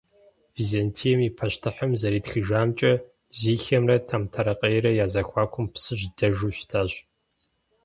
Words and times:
Византием 0.57 1.19
и 1.27 1.29
пащтыхьым 1.37 1.91
зэритхыжамкӏэ, 2.01 2.93
Зихиемрэ 3.39 3.97
Тэмтэрэкъеймрэ 4.07 4.91
я 5.03 5.07
зэхуакум 5.13 5.65
Псыжь 5.73 6.05
дэжу 6.17 6.49
щытащ. 6.57 6.91